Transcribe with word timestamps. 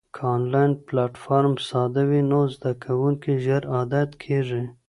که 0.15 0.21
انلاین 0.35 0.71
پلیټفارم 0.87 1.55
ساده 1.69 2.03
وي، 2.09 2.21
زده 2.55 2.71
کوونکي 2.83 3.31
ژر 3.45 3.63
عادت 3.75 4.09
کېږي. 4.23 4.63